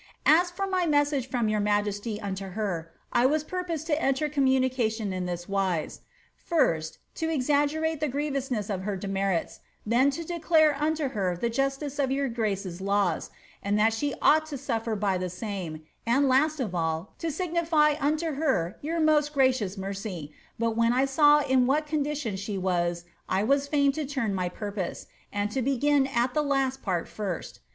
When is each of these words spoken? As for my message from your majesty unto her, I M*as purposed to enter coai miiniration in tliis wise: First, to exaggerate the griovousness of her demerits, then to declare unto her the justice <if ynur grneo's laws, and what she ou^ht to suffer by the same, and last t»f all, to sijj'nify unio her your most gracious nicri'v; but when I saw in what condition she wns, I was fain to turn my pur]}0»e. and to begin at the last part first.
As 0.25 0.49
for 0.49 0.65
my 0.65 0.87
message 0.87 1.29
from 1.29 1.47
your 1.47 1.59
majesty 1.59 2.19
unto 2.19 2.45
her, 2.47 2.91
I 3.13 3.25
M*as 3.25 3.43
purposed 3.43 3.85
to 3.85 4.01
enter 4.01 4.29
coai 4.29 4.59
miiniration 4.59 5.13
in 5.13 5.27
tliis 5.27 5.47
wise: 5.47 6.01
First, 6.35 6.97
to 7.13 7.29
exaggerate 7.29 7.99
the 7.99 8.09
griovousness 8.09 8.71
of 8.73 8.81
her 8.81 8.97
demerits, 8.97 9.59
then 9.85 10.09
to 10.09 10.23
declare 10.23 10.73
unto 10.73 11.09
her 11.09 11.37
the 11.37 11.51
justice 11.51 11.99
<if 11.99 12.09
ynur 12.09 12.33
grneo's 12.35 12.81
laws, 12.81 13.29
and 13.61 13.77
what 13.77 13.93
she 13.93 14.15
ou^ht 14.23 14.45
to 14.45 14.57
suffer 14.57 14.95
by 14.95 15.19
the 15.19 15.29
same, 15.29 15.83
and 16.03 16.27
last 16.27 16.57
t»f 16.57 16.73
all, 16.73 17.13
to 17.19 17.27
sijj'nify 17.27 17.95
unio 18.03 18.33
her 18.37 18.79
your 18.81 18.99
most 18.99 19.31
gracious 19.35 19.75
nicri'v; 19.75 20.31
but 20.57 20.71
when 20.75 20.93
I 20.93 21.05
saw 21.05 21.41
in 21.41 21.67
what 21.67 21.85
condition 21.85 22.35
she 22.37 22.57
wns, 22.57 23.03
I 23.29 23.43
was 23.43 23.67
fain 23.67 23.91
to 23.91 24.05
turn 24.07 24.33
my 24.33 24.49
pur]}0»e. 24.49 25.05
and 25.31 25.51
to 25.51 25.61
begin 25.61 26.07
at 26.07 26.33
the 26.33 26.41
last 26.41 26.81
part 26.81 27.07
first. 27.07 27.59